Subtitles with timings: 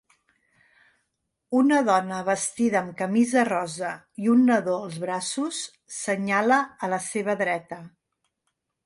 [1.57, 3.91] Una dona vestida amb camisa rosa
[4.23, 5.61] i un nadó als braços
[5.99, 7.79] senyala a la seva dreta